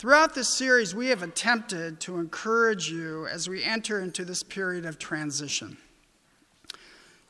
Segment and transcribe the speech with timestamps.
[0.00, 4.86] Throughout this series, we have attempted to encourage you as we enter into this period
[4.86, 5.76] of transition.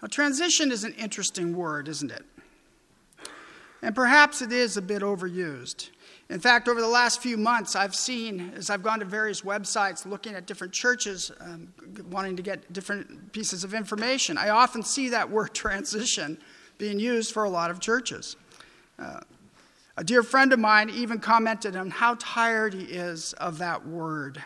[0.01, 2.25] Now, transition is an interesting word, isn't it?
[3.83, 5.91] And perhaps it is a bit overused.
[6.29, 10.07] In fact, over the last few months, I've seen, as I've gone to various websites
[10.07, 11.75] looking at different churches, um,
[12.09, 16.39] wanting to get different pieces of information, I often see that word transition
[16.79, 18.37] being used for a lot of churches.
[18.97, 19.19] Uh,
[20.01, 24.43] a dear friend of mine even commented on how tired he is of that word.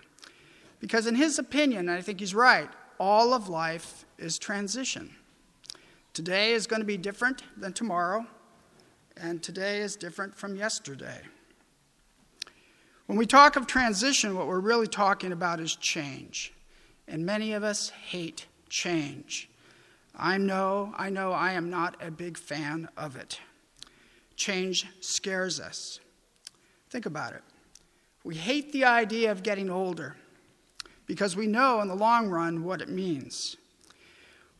[0.80, 5.14] Because, in his opinion, and I think he's right, all of life is transition.
[6.12, 8.26] Today is going to be different than tomorrow,
[9.16, 11.20] and today is different from yesterday.
[13.06, 16.52] When we talk of transition, what we're really talking about is change.
[17.06, 19.48] And many of us hate change.
[20.16, 23.38] I know, I know I am not a big fan of it.
[24.36, 26.00] Change scares us.
[26.90, 27.42] Think about it.
[28.24, 30.16] We hate the idea of getting older
[31.06, 33.56] because we know in the long run what it means.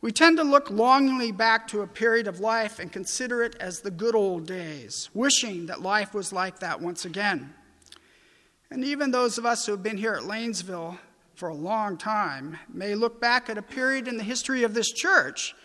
[0.01, 3.79] We tend to look longingly back to a period of life and consider it as
[3.79, 7.55] the good old days, wishing that life was like that once again.
[8.69, 10.99] And even those of us who have been here at Lanesville
[11.33, 14.91] for a long time may look back at a period in the history of this
[14.91, 15.55] church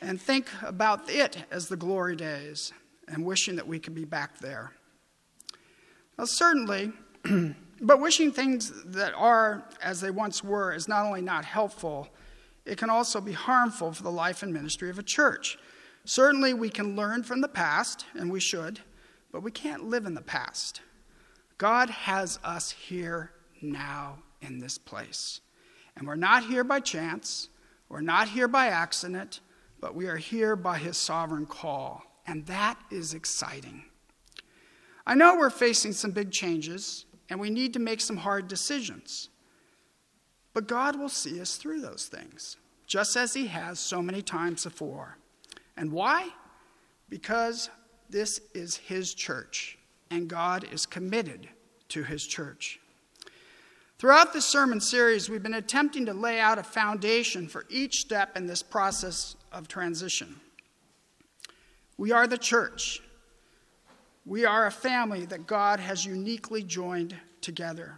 [0.00, 2.72] and think about it as the glory days
[3.10, 4.72] and wishing that we could be back there.
[6.16, 6.92] Well, certainly,
[7.80, 12.08] but wishing things that are as they once were is not only not helpful,
[12.64, 15.58] it can also be harmful for the life and ministry of a church.
[16.04, 18.80] Certainly, we can learn from the past, and we should,
[19.30, 20.80] but we can't live in the past.
[21.56, 25.40] God has us here now in this place.
[25.96, 27.48] And we're not here by chance,
[27.88, 29.40] we're not here by accident,
[29.80, 32.02] but we are here by His sovereign call.
[32.28, 33.82] And that is exciting.
[35.06, 39.30] I know we're facing some big changes, and we need to make some hard decisions.
[40.54, 44.64] But God will see us through those things, just as He has so many times
[44.64, 45.18] before.
[45.76, 46.28] And why?
[47.08, 47.70] Because
[48.08, 49.78] this is His church
[50.10, 51.48] and God is committed
[51.88, 52.80] to his church.
[53.98, 58.36] Throughout this sermon series, we've been attempting to lay out a foundation for each step
[58.36, 60.40] in this process of transition.
[61.98, 63.02] We are the church.
[64.24, 67.96] We are a family that God has uniquely joined together.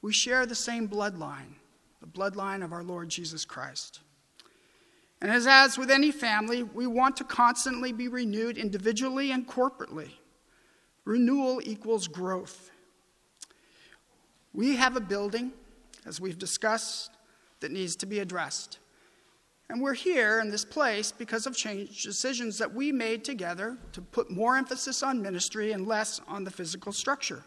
[0.00, 1.54] We share the same bloodline,
[2.00, 4.00] the bloodline of our Lord Jesus Christ.
[5.20, 10.12] And as, as with any family, we want to constantly be renewed individually and corporately.
[11.04, 12.70] Renewal equals growth.
[14.54, 15.52] We have a building,
[16.06, 17.10] as we've discussed,
[17.60, 18.78] that needs to be addressed.
[19.70, 24.00] And we're here in this place because of change decisions that we made together to
[24.00, 27.44] put more emphasis on ministry and less on the physical structure.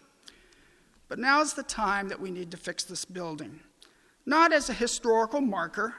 [1.09, 3.59] But now is the time that we need to fix this building,
[4.25, 5.95] not as a historical marker,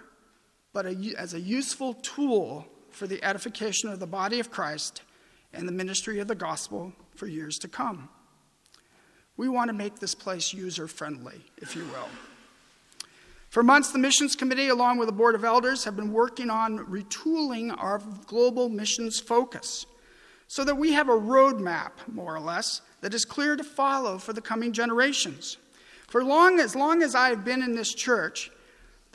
[0.73, 5.03] but a, as a useful tool for the edification of the body of Christ
[5.53, 8.09] and the ministry of the gospel for years to come.
[9.37, 12.09] We want to make this place user friendly, if you will.
[13.54, 16.81] For months, the Missions Committee, along with the Board of Elders, have been working on
[16.87, 19.87] retooling our global missions focus
[20.48, 24.32] so that we have a roadmap, more or less, that is clear to follow for
[24.32, 25.56] the coming generations.
[26.09, 28.50] For long, as long as I have been in this church,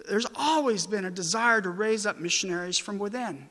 [0.07, 3.49] there's always been a desire to raise up missionaries from within.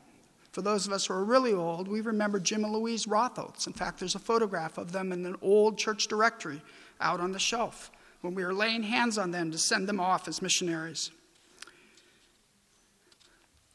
[0.53, 3.67] For those of us who are really old, we remember Jim and Louise Rotholtz.
[3.67, 6.63] In fact, there's a photograph of them in an old church directory
[6.99, 7.91] out on the shelf
[8.21, 11.11] when we were laying hands on them to send them off as missionaries.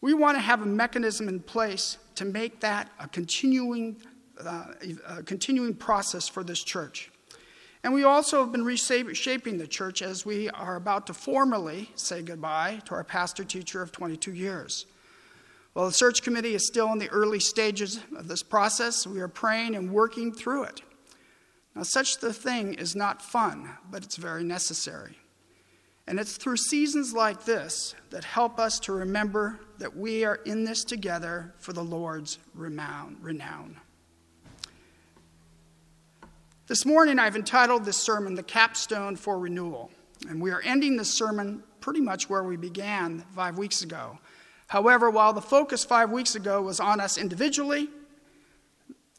[0.01, 3.97] We want to have a mechanism in place to make that a continuing,
[4.43, 4.65] uh,
[5.07, 7.09] a continuing process for this church.
[7.83, 12.21] And we also have been reshaping the church as we are about to formally say
[12.21, 14.85] goodbye to our pastor teacher of 22 years.
[15.73, 19.27] While the search committee is still in the early stages of this process, we are
[19.27, 20.81] praying and working through it.
[21.75, 25.17] Now, such the thing is not fun, but it's very necessary.
[26.05, 30.65] And it's through seasons like this that help us to remember that we are in
[30.65, 33.77] this together for the Lord's renown.
[36.67, 39.91] This morning, I've entitled this sermon The Capstone for Renewal.
[40.29, 44.19] And we are ending this sermon pretty much where we began five weeks ago
[44.73, 47.89] However, while the focus five weeks ago was on us individually,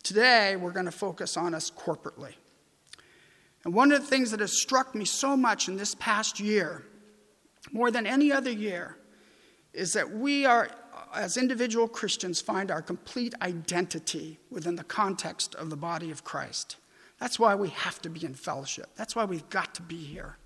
[0.03, 2.33] today we're going to focus on us corporately.
[3.65, 6.85] And one of the things that has struck me so much in this past year,
[7.73, 8.99] more than any other year,
[9.73, 10.69] is that we are,
[11.15, 16.77] as individual Christians, find our complete identity within the context of the body of Christ.
[17.19, 18.91] That's why we have to be in fellowship.
[18.97, 20.37] That's why we've got to be here.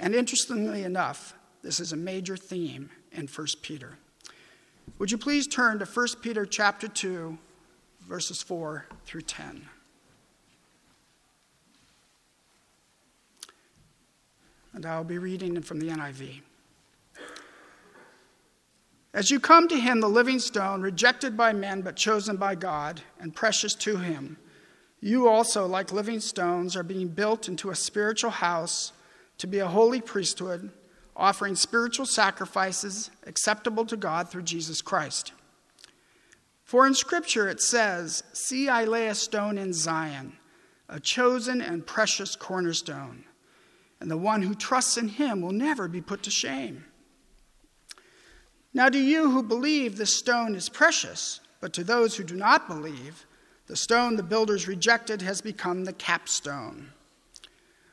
[0.00, 3.98] And interestingly enough, this is a major theme in 1 Peter.
[4.98, 7.38] Would you please turn to 1 Peter chapter 2,
[8.06, 9.68] verses 4 through 10.
[14.74, 16.42] And I'll be reading from the NIV.
[19.14, 23.00] As you come to him, the living stone, rejected by men but chosen by God
[23.20, 24.36] and precious to him,
[25.00, 28.92] you also, like living stones, are being built into a spiritual house
[29.38, 30.70] to be a holy priesthood,
[31.14, 35.32] offering spiritual sacrifices acceptable to God through Jesus Christ.
[36.64, 40.38] For in Scripture it says, See, I lay a stone in Zion,
[40.88, 43.24] a chosen and precious cornerstone,
[44.04, 46.84] and the one who trusts in him will never be put to shame.
[48.74, 52.68] Now, to you who believe, this stone is precious, but to those who do not
[52.68, 53.24] believe,
[53.66, 56.90] the stone the builders rejected has become the capstone,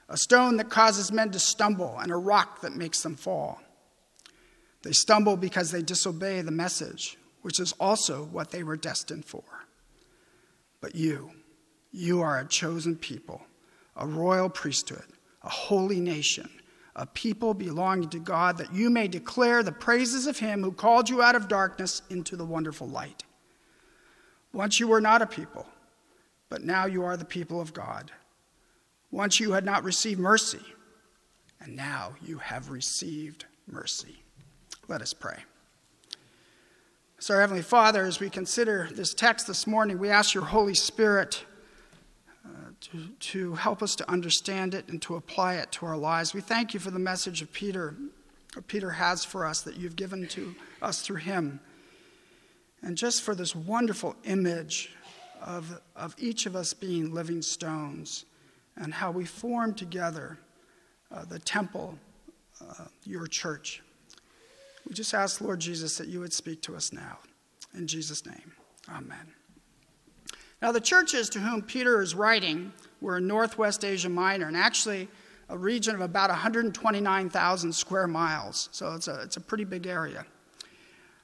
[0.09, 3.61] a stone that causes men to stumble, and a rock that makes them fall.
[4.81, 9.45] They stumble because they disobey the message, which is also what they were destined for.
[10.81, 11.31] But you,
[11.93, 13.43] you are a chosen people,
[13.95, 15.05] a royal priesthood,
[15.43, 16.49] a holy nation
[16.95, 21.09] a people belonging to God, that you may declare the praises of him who called
[21.09, 23.23] you out of darkness into the wonderful light.
[24.53, 25.65] Once you were not a people,
[26.49, 28.11] but now you are the people of God.
[29.09, 30.61] Once you had not received mercy,
[31.61, 34.23] and now you have received mercy.
[34.87, 35.39] Let us pray.
[37.19, 41.45] So, Heavenly Father, as we consider this text this morning, we ask your Holy Spirit
[42.81, 46.33] to, to help us to understand it and to apply it to our lives.
[46.33, 47.95] We thank you for the message of Peter,
[48.67, 51.59] Peter has for us that you've given to us through him.
[52.81, 54.91] And just for this wonderful image
[55.41, 58.25] of, of each of us being living stones
[58.75, 60.37] and how we form together
[61.11, 61.97] uh, the temple,
[62.61, 63.83] uh, your church.
[64.87, 67.19] We just ask, Lord Jesus, that you would speak to us now.
[67.73, 68.53] In Jesus' name,
[68.89, 69.40] amen.
[70.61, 72.71] Now, the churches to whom Peter is writing
[73.01, 75.07] were in Northwest Asia Minor, and actually
[75.49, 78.69] a region of about 129,000 square miles.
[78.71, 80.25] So it's a, it's a pretty big area.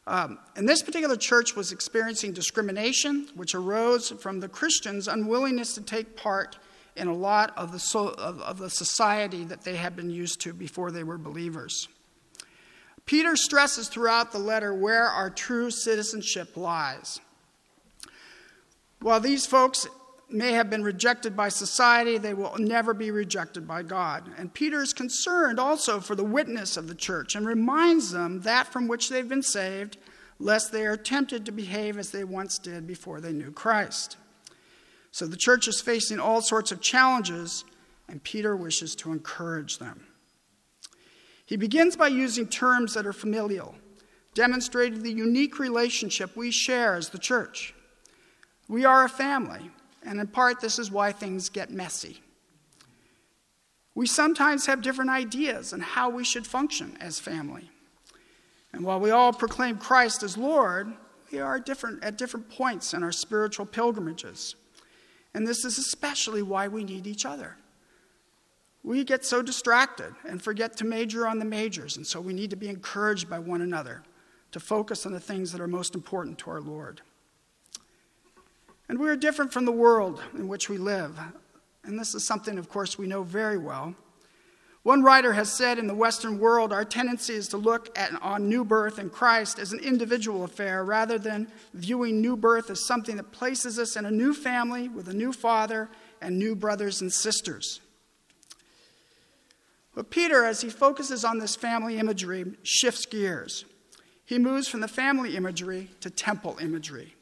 [0.08, 5.82] Um, and this particular church was experiencing discrimination, which arose from the Christians' unwillingness to
[5.82, 6.58] take part
[6.96, 10.42] in a lot of the, so, of, of the society that they had been used
[10.42, 11.88] to before they were believers.
[13.06, 17.20] Peter stresses throughout the letter where our true citizenship lies.
[19.00, 19.88] While these folks
[20.30, 24.30] may have been rejected by society, they will never be rejected by God.
[24.38, 28.68] And Peter is concerned also for the witness of the church and reminds them that
[28.68, 29.98] from which they've been saved,
[30.40, 34.18] lest they are tempted to behave as they once did before they knew Christ.
[35.12, 37.64] So the church is facing all sorts of challenges,
[38.08, 40.08] and Peter wishes to encourage them.
[41.46, 43.76] He begins by using terms that are familial,
[44.34, 47.74] demonstrating the unique relationship we share as the church.
[48.68, 49.72] We are a family,
[50.04, 52.22] and in part, this is why things get messy.
[53.96, 57.72] We sometimes have different ideas on how we should function as family.
[58.74, 60.94] And while we all proclaim Christ as Lord,
[61.32, 64.56] we are different at different points in our spiritual pilgrimages.
[65.34, 67.58] And this is especially why we need each other.
[68.84, 72.52] We get so distracted and forget to major on the majors, and so we need
[72.52, 74.04] to be encouraged by one another
[74.52, 77.02] to focus on the things that are most important to our Lord.
[78.90, 81.20] And we are different from the world in which we live.
[81.84, 83.96] And this is something, of course, we know very well.
[84.88, 88.48] One writer has said in the Western world, our tendency is to look at, on
[88.48, 93.18] new birth in Christ as an individual affair rather than viewing new birth as something
[93.18, 95.90] that places us in a new family with a new father
[96.22, 97.82] and new brothers and sisters.
[99.94, 103.66] But Peter, as he focuses on this family imagery, shifts gears.
[104.24, 107.17] He moves from the family imagery to temple imagery.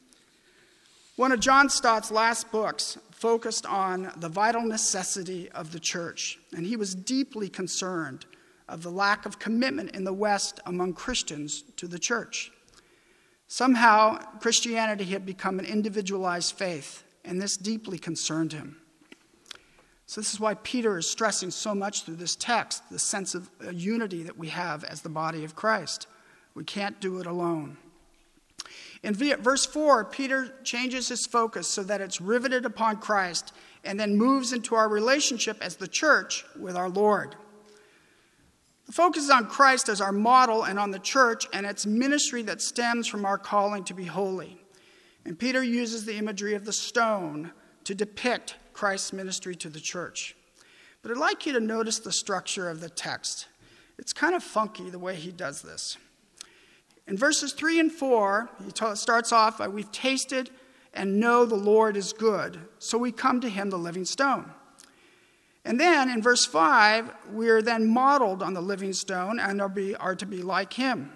[1.16, 6.66] One of John Stott's last books focused on the vital necessity of the church, and
[6.66, 8.26] he was deeply concerned
[8.68, 12.52] of the lack of commitment in the West among Christians to the church.
[13.48, 18.76] Somehow, Christianity had become an individualized faith, and this deeply concerned him.
[20.04, 23.48] So, this is why Peter is stressing so much through this text the sense of
[23.72, 26.08] unity that we have as the body of Christ.
[26.54, 27.78] We can't do it alone.
[29.06, 33.52] In verse 4, Peter changes his focus so that it's riveted upon Christ
[33.84, 37.36] and then moves into our relationship as the church with our Lord.
[38.86, 42.42] The focus is on Christ as our model and on the church and its ministry
[42.42, 44.58] that stems from our calling to be holy.
[45.24, 47.52] And Peter uses the imagery of the stone
[47.84, 50.34] to depict Christ's ministry to the church.
[51.02, 53.46] But I'd like you to notice the structure of the text.
[53.98, 55.96] It's kind of funky the way he does this.
[57.06, 60.50] In verses 3 and 4, he starts off by, We've tasted
[60.92, 64.50] and know the Lord is good, so we come to him, the living stone.
[65.64, 69.94] And then in verse 5, we're then modeled on the living stone and are, be,
[69.96, 71.12] are to be like him.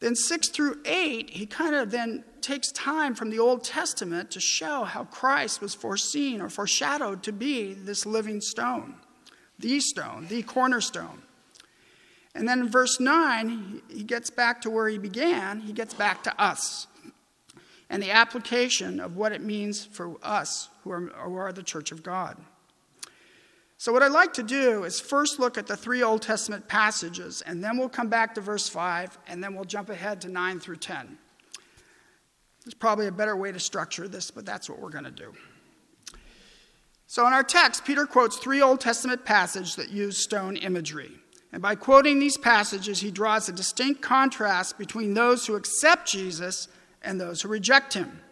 [0.00, 4.40] Then 6 through 8, he kind of then takes time from the Old Testament to
[4.40, 8.96] show how Christ was foreseen or foreshadowed to be this living stone,
[9.58, 11.22] the stone, the cornerstone.
[12.34, 15.60] And then in verse 9, he gets back to where he began.
[15.60, 16.86] He gets back to us
[17.92, 21.92] and the application of what it means for us who are, who are the church
[21.92, 22.38] of God.
[23.76, 27.42] So, what I'd like to do is first look at the three Old Testament passages,
[27.42, 30.58] and then we'll come back to verse 5, and then we'll jump ahead to 9
[30.58, 31.18] through 10.
[32.64, 35.34] There's probably a better way to structure this, but that's what we're going to do.
[37.06, 41.10] So, in our text, Peter quotes three Old Testament passages that use stone imagery.
[41.52, 46.68] And by quoting these passages, he draws a distinct contrast between those who accept Jesus
[47.02, 48.22] and those who reject him.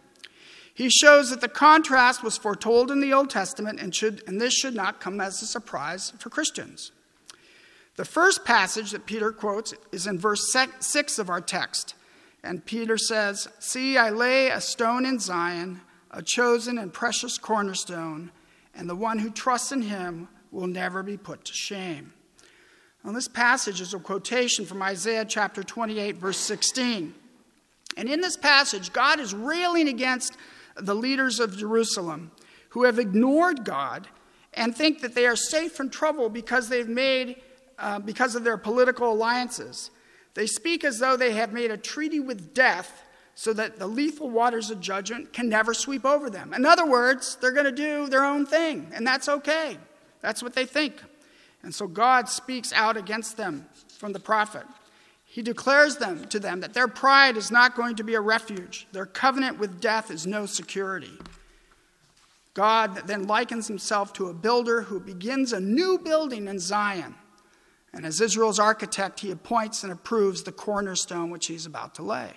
[0.73, 4.53] He shows that the contrast was foretold in the Old Testament, and, should, and this
[4.53, 6.91] should not come as a surprise for Christians.
[7.97, 11.93] The first passage that Peter quotes is in verse 6 of our text.
[12.43, 18.31] And Peter says, See, I lay a stone in Zion, a chosen and precious cornerstone,
[18.73, 22.13] and the one who trusts in him will never be put to shame.
[23.03, 27.13] Now, this passage is a quotation from Isaiah chapter 28, verse 16.
[27.97, 30.37] And in this passage, God is railing against
[30.77, 32.31] the leaders of Jerusalem
[32.69, 34.07] who have ignored God
[34.53, 37.41] and think that they are safe from trouble because they've made,
[37.79, 39.91] uh, because of their political alliances.
[40.33, 43.03] They speak as though they have made a treaty with death
[43.33, 46.53] so that the lethal waters of judgment can never sweep over them.
[46.53, 49.77] In other words, they're going to do their own thing, and that's okay.
[50.21, 51.01] That's what they think.
[51.63, 54.63] And so God speaks out against them from the prophet.
[55.25, 58.87] He declares them to them that their pride is not going to be a refuge.
[58.91, 61.17] Their covenant with death is no security.
[62.53, 67.15] God then likens himself to a builder who begins a new building in Zion.
[67.93, 72.31] And as Israel's architect, he appoints and approves the cornerstone which he's about to lay.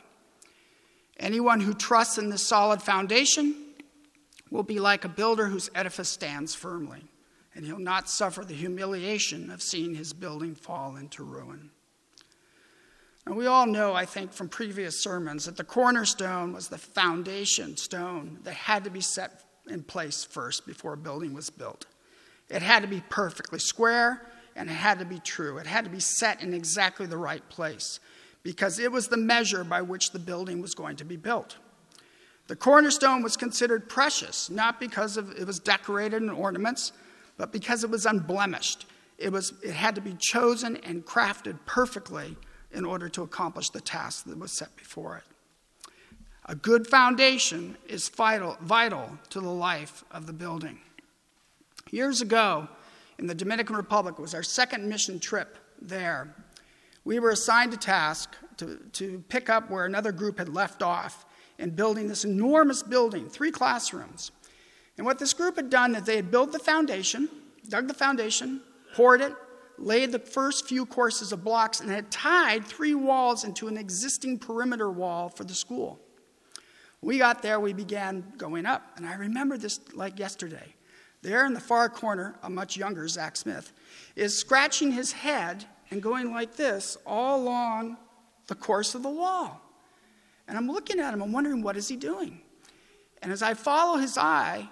[1.19, 3.55] Anyone who trusts in this solid foundation
[4.51, 7.09] will be like a builder whose edifice stands firmly
[7.55, 11.71] and he'll not suffer the humiliation of seeing his building fall into ruin.
[13.27, 17.77] Now, we all know, I think, from previous sermons, that the cornerstone was the foundation
[17.77, 21.87] stone that had to be set in place first before a building was built.
[22.51, 25.59] It had to be perfectly square and it had to be true.
[25.59, 27.99] It had to be set in exactly the right place
[28.43, 31.57] because it was the measure by which the building was going to be built.
[32.47, 36.93] The cornerstone was considered precious, not because of, it was decorated in ornaments,
[37.37, 38.87] but because it was unblemished.
[39.17, 42.37] It, was, it had to be chosen and crafted perfectly
[42.73, 45.25] in order to accomplish the task that was set before it.
[46.47, 50.81] A good foundation is vital, vital to the life of the building.
[51.91, 52.69] Years ago,
[53.19, 56.35] in the Dominican Republic, was our second mission trip there.
[57.05, 61.25] We were assigned a task to, to pick up where another group had left off
[61.59, 64.33] in building this enormous building, three classrooms.
[64.97, 67.29] And what this group had done is they had built the foundation,
[67.69, 68.61] dug the foundation,
[68.95, 69.35] poured it,
[69.77, 74.39] laid the first few courses of blocks, and had tied three walls into an existing
[74.39, 75.99] perimeter wall for the school.
[77.03, 80.75] We got there, we began going up, and I remember this like yesterday.
[81.23, 83.73] There in the far corner, a much younger Zach Smith
[84.15, 87.97] is scratching his head and going like this all along
[88.47, 89.61] the course of the wall.
[90.47, 92.41] And I'm looking at him, I'm wondering, what is he doing?
[93.23, 94.69] And as I follow his eye,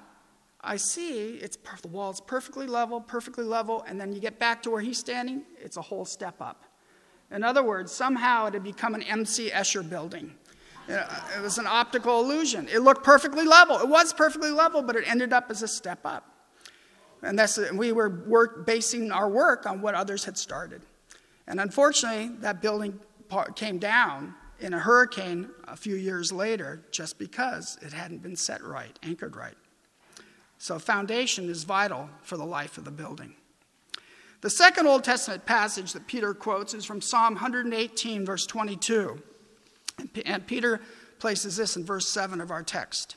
[0.65, 4.63] I see it's the wall is perfectly level, perfectly level, and then you get back
[4.63, 6.65] to where he's standing, it's a whole step up.
[7.31, 9.51] In other words, somehow it had become an M.C.
[9.51, 10.35] Escher building.
[10.89, 12.69] It was an optical illusion.
[12.71, 13.79] It looked perfectly level.
[13.79, 16.29] It was perfectly level, but it ended up as a step up.
[17.23, 20.83] And that's, we were work, basing our work on what others had started.
[21.47, 22.99] And unfortunately, that building
[23.55, 28.63] came down in a hurricane a few years later just because it hadn't been set
[28.63, 29.55] right, anchored right.
[30.63, 33.35] So, foundation is vital for the life of the building.
[34.43, 39.21] The second Old Testament passage that Peter quotes is from Psalm 118, verse 22.
[40.25, 40.81] And Peter
[41.19, 43.17] places this in verse 7 of our text.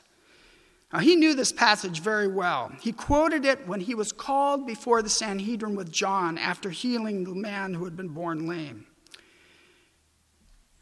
[0.92, 2.72] Now, he knew this passage very well.
[2.80, 7.36] He quoted it when he was called before the Sanhedrin with John after healing the
[7.36, 8.86] man who had been born lame.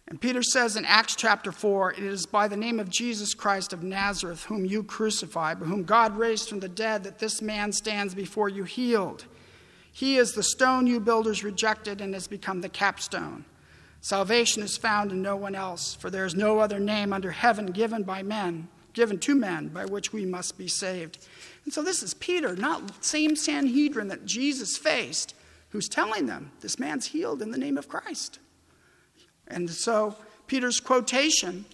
[0.06, 3.72] And Peter says in Acts chapter 4 It is by the name of Jesus Christ
[3.72, 7.72] of Nazareth, whom you crucified, but whom God raised from the dead, that this man
[7.72, 9.24] stands before you healed.
[9.92, 13.44] He is the stone you builders rejected and has become the capstone.
[14.00, 17.66] Salvation is found in no one else, for there is no other name under heaven
[17.66, 21.26] given by men, given to men, by which we must be saved.
[21.64, 25.34] And so this is Peter, not same Sanhedrin that Jesus faced,
[25.70, 28.40] who's telling them this man's healed in the name of Christ.
[29.48, 31.64] And so Peter's quotation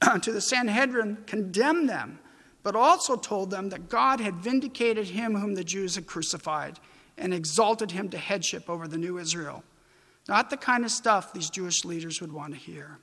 [0.22, 2.18] to the Sanhedrin condemned them,
[2.62, 6.78] but also told them that God had vindicated him whom the Jews had crucified
[7.18, 9.62] and exalted him to headship over the new Israel.
[10.28, 12.98] Not the kind of stuff these Jewish leaders would want to hear.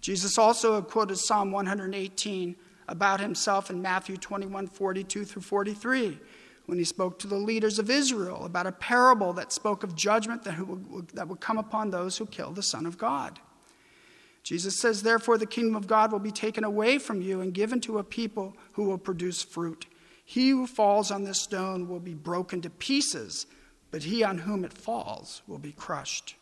[0.00, 2.56] Jesus also quoted Psalm 118
[2.88, 6.18] about himself in Matthew 21 42 through 43
[6.68, 10.44] when he spoke to the leaders of Israel about a parable that spoke of judgment
[10.44, 13.40] that would, that would come upon those who kill the Son of God.
[14.42, 17.80] Jesus says, Therefore, the kingdom of God will be taken away from you and given
[17.80, 19.86] to a people who will produce fruit.
[20.22, 23.46] He who falls on this stone will be broken to pieces,
[23.90, 26.36] but he on whom it falls will be crushed.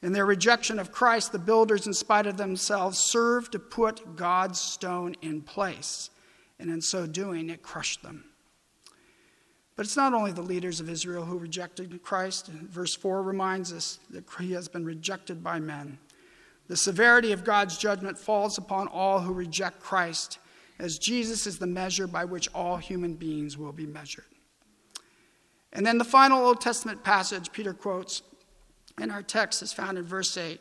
[0.00, 4.60] In their rejection of Christ, the builders, in spite of themselves, served to put God's
[4.60, 6.10] stone in place,
[6.60, 8.26] and in so doing, it crushed them.
[9.76, 12.48] But it's not only the leaders of Israel who rejected Christ.
[12.48, 15.98] Verse 4 reminds us that he has been rejected by men.
[16.68, 20.38] The severity of God's judgment falls upon all who reject Christ,
[20.78, 24.24] as Jesus is the measure by which all human beings will be measured.
[25.72, 28.22] And then the final Old Testament passage Peter quotes
[29.00, 30.60] in our text is found in verse 8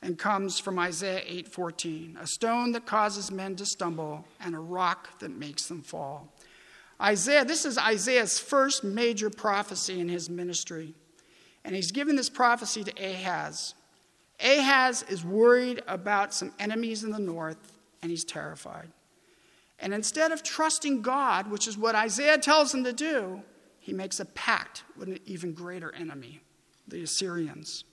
[0.00, 5.18] and comes from Isaiah 8:14, a stone that causes men to stumble and a rock
[5.18, 6.32] that makes them fall.
[7.00, 10.94] Isaiah, this is Isaiah's first major prophecy in his ministry.
[11.64, 13.74] And he's given this prophecy to Ahaz.
[14.40, 18.88] Ahaz is worried about some enemies in the north, and he's terrified.
[19.80, 23.42] And instead of trusting God, which is what Isaiah tells him to do,
[23.78, 26.40] he makes a pact with an even greater enemy,
[26.88, 27.84] the Assyrians.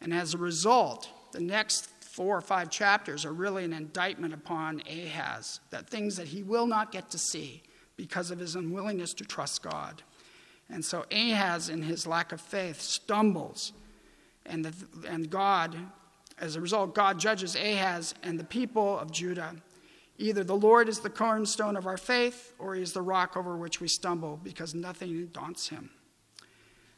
[0.00, 4.82] And as a result, the next four or five chapters are really an indictment upon
[4.88, 7.62] Ahaz, that things that he will not get to see
[7.96, 10.02] because of his unwillingness to trust God.
[10.68, 13.72] And so Ahaz, in his lack of faith, stumbles.
[14.44, 15.76] And, the, and God,
[16.38, 19.54] as a result, God judges Ahaz and the people of Judah.
[20.18, 23.56] Either the Lord is the cornerstone of our faith, or he is the rock over
[23.56, 25.90] which we stumble, because nothing daunts him.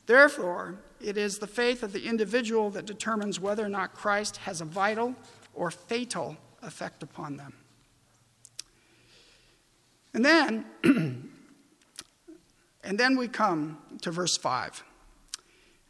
[0.06, 4.60] Therefore, it is the faith of the individual that determines whether or not Christ has
[4.60, 5.14] a vital
[5.52, 7.52] or fatal effect upon them.
[10.14, 10.66] And then,
[12.84, 14.82] and then we come to verse 5.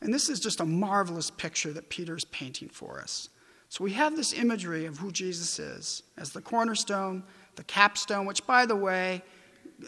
[0.01, 3.29] And this is just a marvelous picture that Peter's painting for us.
[3.69, 7.23] So we have this imagery of who Jesus is as the cornerstone,
[7.57, 9.23] the capstone, which, by the way,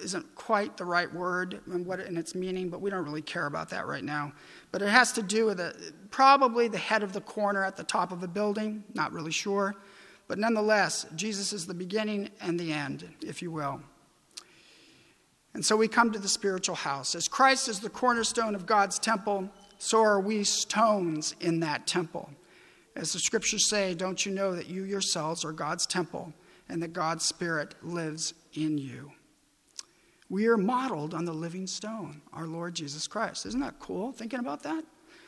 [0.02, 3.46] isn't quite the right word in, what, in its meaning, but we don't really care
[3.46, 4.32] about that right now.
[4.70, 5.74] But it has to do with a,
[6.10, 9.74] probably the head of the corner at the top of a building, not really sure.
[10.28, 13.80] But nonetheless, Jesus is the beginning and the end, if you will.
[15.54, 17.14] And so we come to the spiritual house.
[17.14, 22.30] As Christ is the cornerstone of God's temple, so are we stones in that temple.
[22.94, 26.32] As the scriptures say, don't you know that you yourselves are God's temple
[26.68, 29.12] and that God's Spirit lives in you?
[30.28, 33.46] We are modeled on the living stone, our Lord Jesus Christ.
[33.46, 34.84] Isn't that cool thinking about that?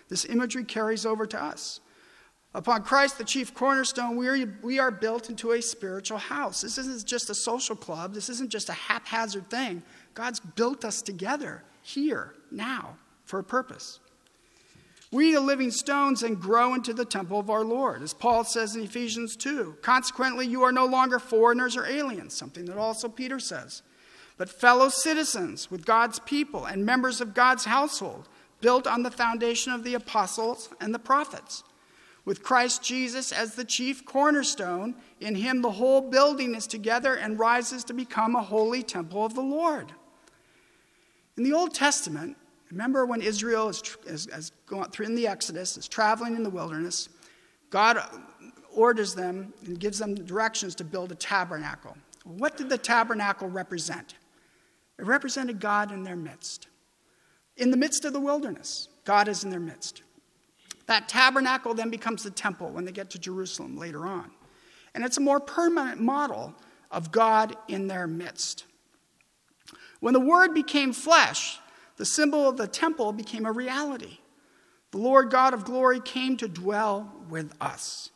[0.09, 1.81] This imagery carries over to us.
[2.55, 6.61] Upon Christ, the chief cornerstone, we are, we are built into a spiritual house.
[6.61, 9.83] This isn't just a social club, this isn't just a haphazard thing.
[10.15, 14.01] God's built us together here, now, for a purpose.
[15.11, 18.75] We, are living stones, and grow into the temple of our Lord, as Paul says
[18.75, 19.77] in Ephesians 2.
[19.83, 23.83] Consequently, you are no longer foreigners or aliens, something that also Peter says,
[24.39, 28.29] but fellow citizens with God's people and members of God's household,
[28.63, 31.63] built on the foundation of the apostles and the prophets.
[32.25, 37.39] With Christ Jesus as the chief cornerstone, in him the whole building is together and
[37.39, 39.93] rises to become a holy temple of the Lord.
[41.37, 42.37] In the Old Testament,
[42.71, 46.51] remember when Israel is, is, is going through in the Exodus, is traveling in the
[46.51, 47.09] wilderness,
[47.71, 47.99] God
[48.75, 51.97] orders them and gives them directions to build a tabernacle.
[52.25, 54.15] What did the tabernacle represent?
[54.99, 56.69] It represented God in their midst.
[57.57, 60.03] In the midst of the wilderness, God is in their midst.
[60.87, 64.31] That tabernacle then becomes the temple when they get to Jerusalem later on.
[64.95, 66.55] And it's a more permanent model
[66.91, 68.67] of God in their midst.
[70.03, 71.61] When the Word became flesh,
[71.97, 74.19] the symbol of the temple became a reality.
[74.91, 78.11] The Lord God of glory came to dwell with us.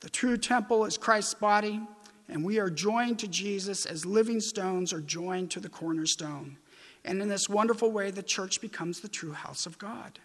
[0.00, 1.80] The true temple is Christ's body,
[2.28, 6.58] and we are joined to Jesus as living stones are joined to the cornerstone.
[7.06, 10.18] And in this wonderful way, the church becomes the true house of God.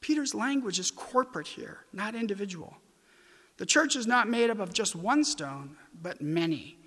[0.00, 2.76] Peter's language is corporate here, not individual.
[3.56, 6.78] The church is not made up of just one stone, but many,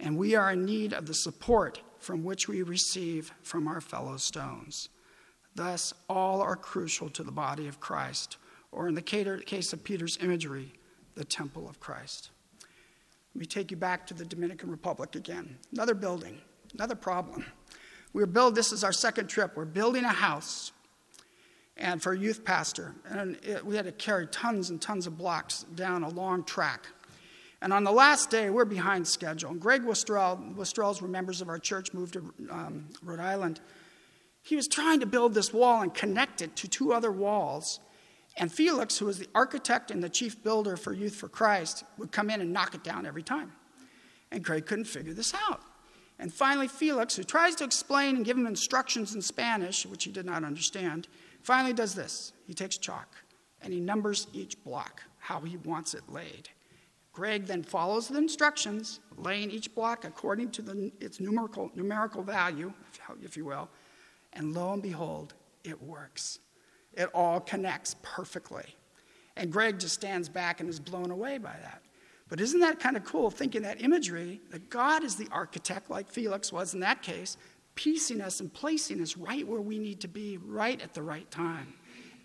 [0.00, 4.16] and we are in need of the support from which we receive from our fellow
[4.16, 4.90] stones.
[5.54, 8.36] Thus, all are crucial to the body of Christ,
[8.72, 10.72] or in the case of Peter's imagery,
[11.14, 12.30] the temple of Christ.
[13.34, 15.56] Let me take you back to the Dominican Republic again.
[15.72, 16.38] Another building,
[16.74, 17.44] another problem.
[18.12, 19.56] We're build this is our second trip.
[19.56, 20.72] We're building a house
[21.76, 22.94] and for a youth pastor.
[23.08, 26.86] And it, we had to carry tons and tons of blocks down a long track.
[27.64, 29.50] And on the last day, we're behind schedule.
[29.50, 33.58] And Greg Westrell, Westrells were members of our church, moved to um, Rhode Island.
[34.42, 37.80] He was trying to build this wall and connect it to two other walls.
[38.36, 42.12] And Felix, who was the architect and the chief builder for Youth for Christ, would
[42.12, 43.50] come in and knock it down every time.
[44.30, 45.62] And Greg couldn't figure this out.
[46.18, 50.12] And finally, Felix, who tries to explain and give him instructions in Spanish, which he
[50.12, 51.08] did not understand,
[51.42, 52.34] finally does this.
[52.46, 53.16] He takes chalk
[53.62, 56.50] and he numbers each block, how he wants it laid.
[57.14, 62.72] Greg then follows the instructions, laying each block according to the, its numerical, numerical value,
[63.22, 63.68] if you will,
[64.32, 66.40] and lo and behold, it works.
[66.92, 68.74] It all connects perfectly.
[69.36, 71.82] And Greg just stands back and is blown away by that.
[72.28, 76.10] But isn't that kind of cool, thinking that imagery, that God is the architect, like
[76.10, 77.36] Felix was in that case,
[77.76, 81.30] piecing us and placing us right where we need to be, right at the right
[81.30, 81.74] time.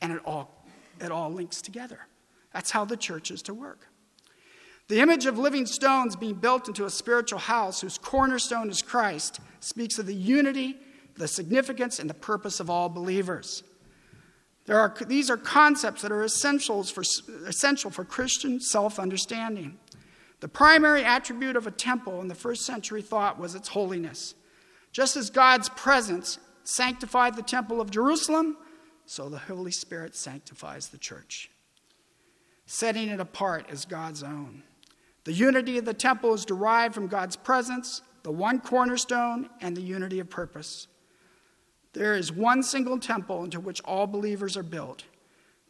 [0.01, 0.65] And it all,
[0.99, 1.99] it all links together.
[2.53, 3.87] That's how the church is to work.
[4.89, 9.39] The image of living stones being built into a spiritual house whose cornerstone is Christ
[9.59, 10.77] speaks of the unity,
[11.15, 13.63] the significance, and the purpose of all believers.
[14.65, 17.03] There are, these are concepts that are essentials for,
[17.45, 19.77] essential for Christian self understanding.
[20.39, 24.33] The primary attribute of a temple in the first century thought was its holiness.
[24.91, 28.57] Just as God's presence sanctified the temple of Jerusalem,
[29.05, 31.51] so the Holy Spirit sanctifies the church,
[32.65, 34.63] setting it apart as God's own.
[35.25, 39.81] The unity of the temple is derived from God's presence, the one cornerstone, and the
[39.81, 40.87] unity of purpose.
[41.93, 45.03] There is one single temple into which all believers are built.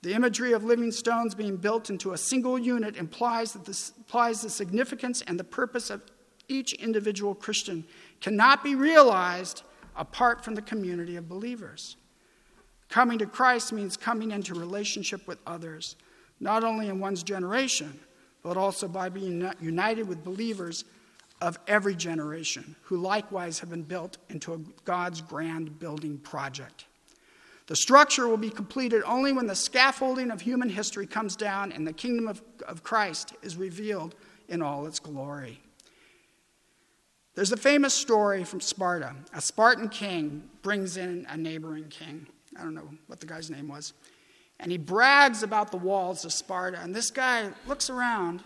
[0.02, 4.42] The imagery of living stones being built into a single unit implies, that this, implies
[4.42, 6.04] the significance and the purpose of
[6.48, 7.86] each individual Christian
[8.22, 9.64] cannot be realized
[9.96, 11.98] apart from the community of believers.
[12.90, 15.96] Coming to Christ means coming into relationship with others,
[16.40, 18.00] not only in one's generation,
[18.44, 20.86] but also by being united with believers
[21.42, 26.86] of every generation who likewise have been built into God's grand building project.
[27.68, 31.86] The structure will be completed only when the scaffolding of human history comes down and
[31.86, 34.16] the kingdom of, of Christ is revealed
[34.48, 35.62] in all its glory.
[37.36, 39.16] There's a famous story from Sparta.
[39.34, 42.28] A Spartan king brings in a neighboring king.
[42.58, 43.94] I don't know what the guy's name was.
[44.60, 46.80] And he brags about the walls of Sparta.
[46.82, 48.44] And this guy looks around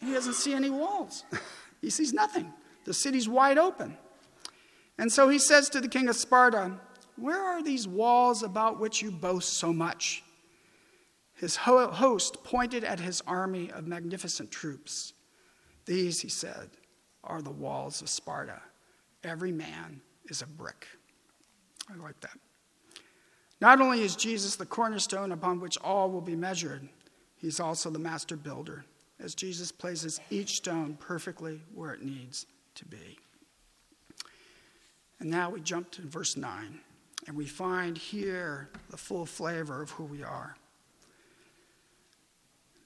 [0.00, 1.24] and he doesn't see any walls.
[1.80, 2.52] he sees nothing.
[2.84, 3.96] The city's wide open.
[4.98, 6.78] And so he says to the king of Sparta,
[7.16, 10.22] where are these walls about which you boast so much?
[11.34, 15.12] His host pointed at his army of magnificent troops.
[15.84, 16.70] These, he said,
[17.24, 18.60] are the walls of Sparta.
[19.22, 20.86] Every man is a brick.
[21.90, 22.38] I like that.
[23.60, 26.88] Not only is Jesus the cornerstone upon which all will be measured,
[27.36, 28.84] he's also the master builder,
[29.18, 33.18] as Jesus places each stone perfectly where it needs to be.
[35.20, 36.80] And now we jump to verse 9.
[37.26, 40.56] And we find here the full flavor of who we are.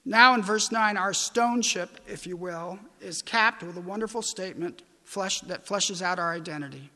[0.03, 4.23] Now, in verse 9, our stone ship, if you will, is capped with a wonderful
[4.23, 6.89] statement flesh, that fleshes out our identity.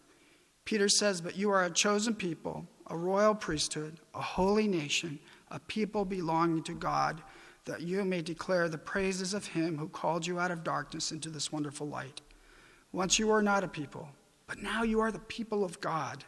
[0.64, 5.20] Peter says, But you are a chosen people, a royal priesthood, a holy nation,
[5.52, 7.22] a people belonging to God,
[7.66, 11.30] that you may declare the praises of him who called you out of darkness into
[11.30, 12.22] this wonderful light.
[12.92, 14.08] Once you were not a people,
[14.48, 16.24] but now you are the people of God.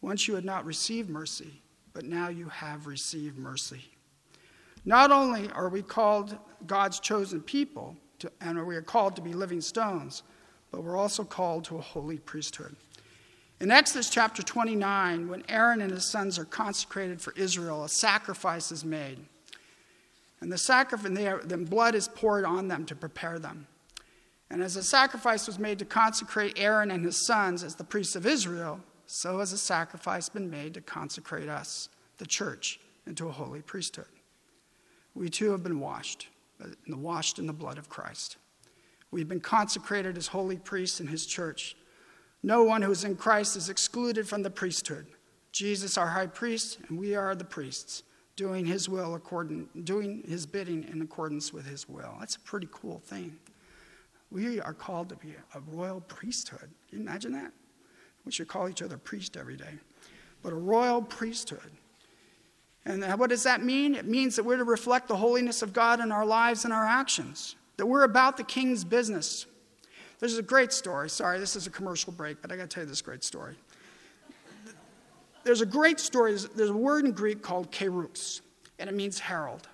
[0.00, 3.84] Once you had not received mercy, but now you have received mercy.
[4.84, 9.32] Not only are we called God's chosen people, to, and we are called to be
[9.32, 10.22] living stones,
[10.70, 12.74] but we're also called to a holy priesthood.
[13.62, 18.72] In Exodus chapter 29, when Aaron and his sons are consecrated for Israel, a sacrifice
[18.72, 19.20] is made.
[20.40, 23.68] And the sacrifice, then blood is poured on them to prepare them.
[24.50, 28.16] And as a sacrifice was made to consecrate Aaron and his sons as the priests
[28.16, 33.32] of Israel, so has a sacrifice been made to consecrate us, the church, into a
[33.32, 34.06] holy priesthood.
[35.14, 36.26] We too have been washed.
[36.60, 38.38] Uh, washed in the blood of Christ.
[39.12, 41.76] We've been consecrated as holy priests in his church.
[42.42, 45.06] No one who is in Christ is excluded from the priesthood.
[45.52, 48.02] Jesus, our high priest, and we are the priests,
[48.36, 52.16] doing his will according, doing his bidding in accordance with his will.
[52.18, 53.36] That's a pretty cool thing.
[54.30, 56.70] We are called to be a royal priesthood.
[56.88, 57.52] Can you imagine that?
[58.24, 59.78] We should call each other priest every day.
[60.42, 61.70] But a royal priesthood.
[62.84, 63.94] And what does that mean?
[63.94, 66.86] It means that we're to reflect the holiness of God in our lives and our
[66.86, 69.46] actions, that we're about the king's business.
[70.22, 71.10] There's a great story.
[71.10, 73.56] Sorry, this is a commercial break, but I got to tell you this great story.
[75.42, 76.36] There's a great story.
[76.54, 78.40] There's a word in Greek called kerux,
[78.78, 79.66] and it means herald.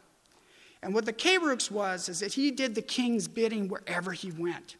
[0.82, 4.76] And what the kerux was is that he did the king's bidding wherever he went.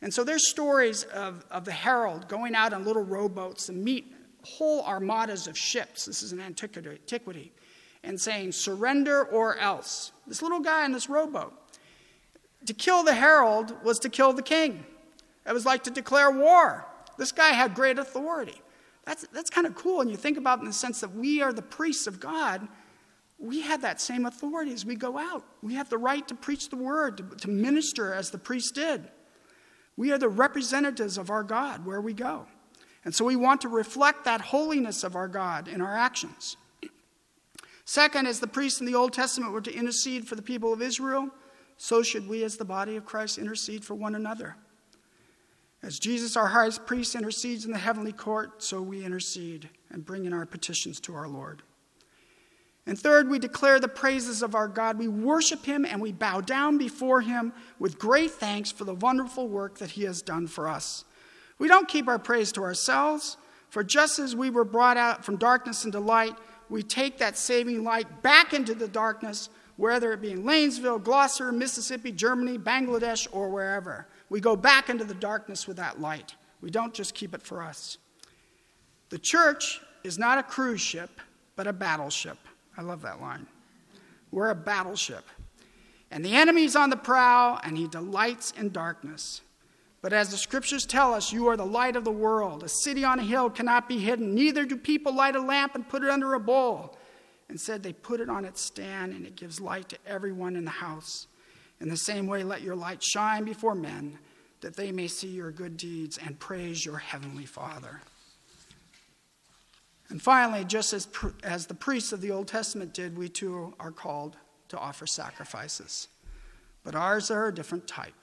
[0.00, 4.14] And so there's stories of, of the herald going out on little rowboats and meet
[4.42, 6.06] whole armadas of ships.
[6.06, 7.52] This is an antiquity.
[8.04, 10.12] And saying, surrender or else.
[10.26, 11.52] This little guy in this rowboat.
[12.64, 14.86] To kill the herald was to kill the king.
[15.50, 16.86] It was like to declare war.
[17.18, 18.62] This guy had great authority.
[19.04, 20.00] That's, that's kind of cool.
[20.00, 22.66] And you think about it in the sense that we are the priests of God
[23.40, 25.44] we have that same authority as we go out.
[25.62, 29.08] We have the right to preach the word, to, to minister as the priest did.
[29.96, 32.46] We are the representatives of our God where we go.
[33.02, 36.58] And so we want to reflect that holiness of our God in our actions.
[37.86, 40.82] Second, as the priests in the Old Testament were to intercede for the people of
[40.82, 41.30] Israel,
[41.78, 44.54] so should we, as the body of Christ, intercede for one another.
[45.82, 50.26] As Jesus, our high priest, intercedes in the heavenly court, so we intercede and bring
[50.26, 51.62] in our petitions to our Lord.
[52.86, 54.98] And third, we declare the praises of our God.
[54.98, 59.48] We worship him and we bow down before him with great thanks for the wonderful
[59.48, 61.04] work that he has done for us.
[61.58, 63.36] We don't keep our praise to ourselves,
[63.68, 66.34] for just as we were brought out from darkness into light,
[66.68, 71.52] we take that saving light back into the darkness, whether it be in Lanesville, Gloucester,
[71.52, 74.06] Mississippi, Germany, Bangladesh, or wherever.
[74.30, 76.34] We go back into the darkness with that light.
[76.62, 77.98] We don't just keep it for us.
[79.10, 81.10] The church is not a cruise ship,
[81.56, 82.38] but a battleship.
[82.76, 83.46] I love that line.
[84.30, 85.24] We're a battleship.
[86.12, 89.42] And the enemy's on the prowl, and he delights in darkness.
[90.02, 92.62] But as the scriptures tell us, you are the light of the world.
[92.62, 94.34] A city on a hill cannot be hidden.
[94.34, 96.96] Neither do people light a lamp and put it under a bowl.
[97.48, 100.70] Instead, they put it on its stand, and it gives light to everyone in the
[100.70, 101.26] house.
[101.80, 104.18] In the same way, let your light shine before men,
[104.60, 108.00] that they may see your good deeds and praise your heavenly Father.
[110.10, 111.08] And finally, just as,
[111.42, 114.36] as the priests of the Old Testament did, we too are called
[114.68, 116.08] to offer sacrifices.
[116.84, 118.14] But ours are a different type.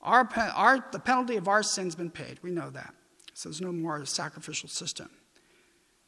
[0.00, 2.38] Our, our, the penalty of our sin's been paid.
[2.42, 2.94] We know that.
[3.34, 5.10] So there's no more sacrificial system.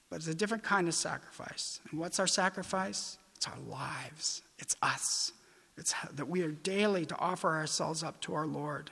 [0.08, 1.80] But it's a different kind of sacrifice.
[1.90, 3.18] And what's our sacrifice?
[3.38, 4.42] It's our lives.
[4.58, 5.30] It's us.
[5.76, 8.90] It's that we are daily to offer ourselves up to our Lord.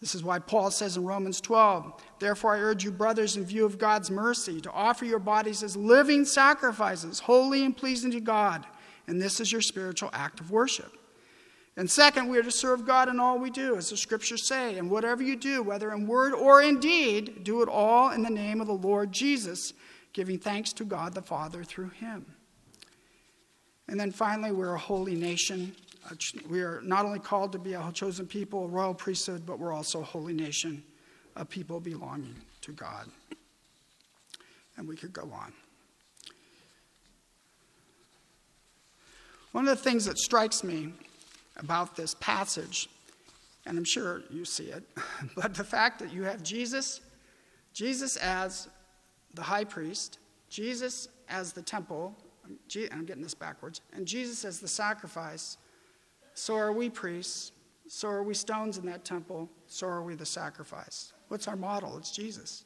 [0.00, 3.66] This is why Paul says in Romans 12, Therefore I urge you, brothers, in view
[3.66, 8.64] of God's mercy, to offer your bodies as living sacrifices, holy and pleasing to God.
[9.06, 10.94] And this is your spiritual act of worship.
[11.76, 14.78] And second, we are to serve God in all we do, as the scriptures say.
[14.78, 18.30] And whatever you do, whether in word or in deed, do it all in the
[18.30, 19.74] name of the Lord Jesus,
[20.14, 22.24] giving thanks to God the Father through him.
[23.88, 25.74] And then finally, we're a holy nation
[26.48, 29.72] we are not only called to be a chosen people, a royal priesthood, but we're
[29.72, 30.82] also a holy nation,
[31.36, 33.08] a people belonging to God.
[34.76, 35.52] And we could go on.
[39.52, 40.92] One of the things that strikes me
[41.56, 42.88] about this passage,
[43.66, 44.84] and I'm sure you see it,
[45.34, 47.00] but the fact that you have Jesus,
[47.72, 48.68] Jesus as
[49.34, 52.16] the high priest, Jesus as the temple,
[52.92, 55.58] I'm getting this backwards, and Jesus as the sacrifice
[56.38, 57.50] so are we priests.
[57.88, 59.50] So are we stones in that temple.
[59.66, 61.12] So are we the sacrifice.
[61.28, 61.98] What's our model?
[61.98, 62.64] It's Jesus.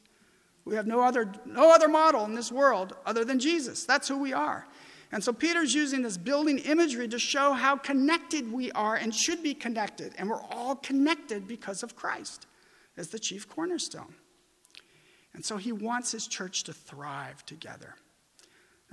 [0.63, 3.83] We have no other, no other model in this world other than Jesus.
[3.83, 4.67] That's who we are.
[5.11, 9.41] And so Peter's using this building imagery to show how connected we are and should
[9.41, 10.13] be connected.
[10.17, 12.45] And we're all connected because of Christ
[12.95, 14.13] as the chief cornerstone.
[15.33, 17.95] And so he wants his church to thrive together.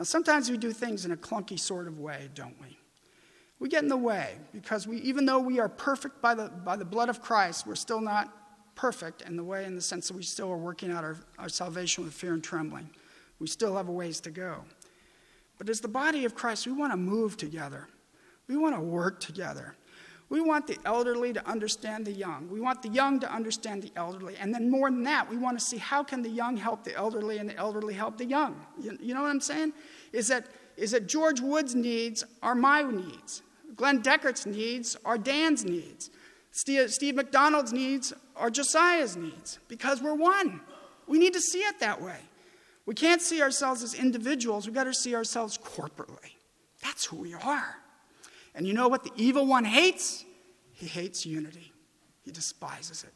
[0.01, 2.79] Now, sometimes we do things in a clunky sort of way, don't we?
[3.59, 6.75] we get in the way because we, even though we are perfect by the, by
[6.75, 8.35] the blood of Christ, we're still not
[8.77, 11.51] perfect in the way, in the sense that we still are working out our, our
[11.51, 12.89] salvation with fear and trembling.
[13.41, 14.65] We still have a ways to go.
[15.59, 17.87] But as the body of Christ, we want to move together.
[18.49, 19.77] We want to work together.
[20.31, 22.49] We want the elderly to understand the young.
[22.49, 24.37] We want the young to understand the elderly.
[24.37, 26.95] And then more than that, we want to see how can the young help the
[26.95, 28.65] elderly and the elderly help the young.
[28.81, 29.73] You, you know what I'm saying?
[30.13, 33.43] Is that, is that George Wood's needs are my needs.
[33.75, 36.11] Glenn Deckert's needs are Dan's needs.
[36.53, 40.61] Steve, Steve McDonald's needs are Josiah's needs because we're one.
[41.09, 42.21] We need to see it that way.
[42.87, 46.35] We can't see ourselves as individuals, we've got to see ourselves corporately.
[46.83, 47.77] That's who we are.
[48.55, 50.25] And you know what the evil one hates?
[50.73, 51.73] He hates unity,
[52.23, 53.13] he despises it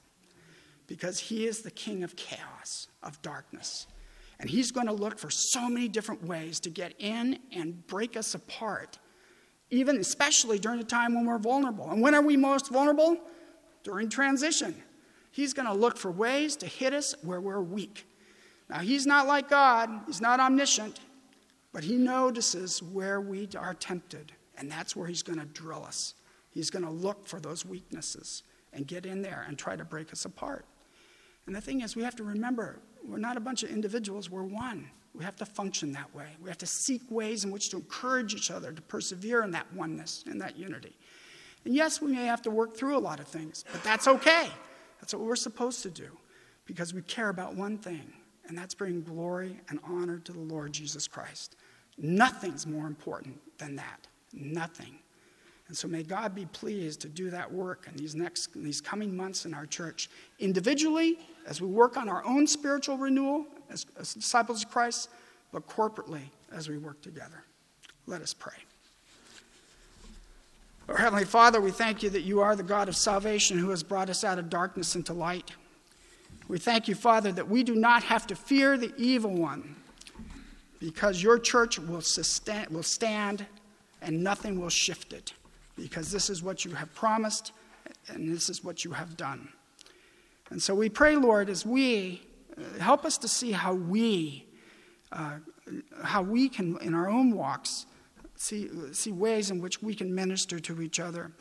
[0.86, 3.86] because he is the king of chaos, of darkness.
[4.38, 8.16] And he's going to look for so many different ways to get in and break
[8.16, 8.98] us apart,
[9.70, 11.90] even especially during a time when we're vulnerable.
[11.90, 13.18] And when are we most vulnerable?
[13.82, 14.74] During transition.
[15.30, 18.06] He's going to look for ways to hit us where we're weak.
[18.68, 21.00] Now, he's not like God, he's not omniscient,
[21.72, 26.14] but he notices where we are tempted, and that's where he's going to drill us.
[26.50, 30.12] He's going to look for those weaknesses and get in there and try to break
[30.12, 30.64] us apart.
[31.46, 34.42] And the thing is, we have to remember we're not a bunch of individuals, we're
[34.42, 34.88] one.
[35.14, 36.26] We have to function that way.
[36.42, 39.72] We have to seek ways in which to encourage each other to persevere in that
[39.72, 40.96] oneness and that unity.
[41.64, 44.48] And yes, we may have to work through a lot of things, but that's okay.
[45.00, 46.08] That's what we're supposed to do
[46.66, 48.12] because we care about one thing,
[48.46, 51.56] and that's bringing glory and honor to the Lord Jesus Christ.
[51.96, 54.08] Nothing's more important than that.
[54.34, 54.98] Nothing.
[55.68, 58.80] And so may God be pleased to do that work in these next in these
[58.80, 63.86] coming months in our church, individually as we work on our own spiritual renewal as,
[63.98, 65.08] as disciples of Christ,
[65.52, 67.44] but corporately as we work together.
[68.06, 68.52] Let us pray.
[70.88, 73.82] Our Heavenly Father, we thank you that you are the God of salvation who has
[73.82, 75.52] brought us out of darkness into light.
[76.46, 79.76] We thank you, Father, that we do not have to fear the evil one
[80.78, 83.46] because your church will, sustain, will stand
[84.04, 85.32] and nothing will shift it
[85.76, 87.52] because this is what you have promised
[88.08, 89.48] and this is what you have done.
[90.50, 92.22] And so we pray, Lord, as we
[92.56, 94.46] uh, help us to see how we,
[95.10, 95.38] uh,
[96.02, 97.86] how we can, in our own walks,
[98.36, 101.32] see, see ways in which we can minister to each other.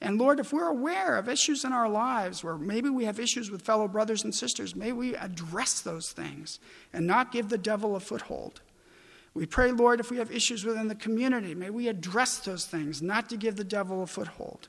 [0.00, 3.50] And Lord, if we're aware of issues in our lives where maybe we have issues
[3.50, 6.60] with fellow brothers and sisters, may we address those things
[6.92, 8.60] and not give the devil a foothold.
[9.34, 13.02] We pray, Lord, if we have issues within the community, may we address those things,
[13.02, 14.68] not to give the devil a foothold.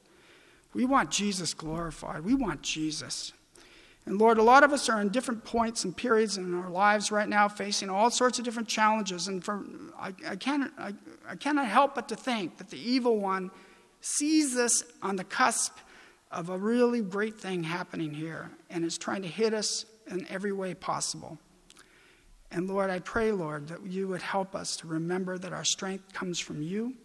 [0.74, 2.24] We want Jesus glorified.
[2.24, 3.34] We want Jesus.
[4.06, 7.12] And Lord, a lot of us are in different points and periods in our lives
[7.12, 9.28] right now, facing all sorts of different challenges.
[9.28, 9.66] And for,
[10.00, 10.94] I, I, cannot, I,
[11.28, 13.52] I cannot help but to think that the evil one
[14.02, 15.78] sees this on the cusp
[16.32, 20.52] of a really great thing happening here and is trying to hit us in every
[20.52, 21.38] way possible.
[22.52, 26.14] And Lord, I pray, Lord, that you would help us to remember that our strength
[26.14, 26.96] comes from you,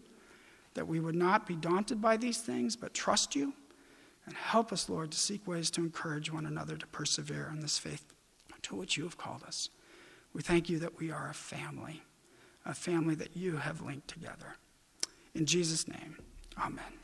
[0.74, 3.52] that we would not be daunted by these things, but trust you.
[4.26, 7.76] And help us, Lord, to seek ways to encourage one another to persevere in this
[7.76, 8.14] faith
[8.64, 9.68] to which you have called us.
[10.32, 12.02] We thank you that we are a family,
[12.66, 14.56] a family that you have linked together.
[15.34, 16.16] In Jesus' name,
[16.58, 17.03] amen.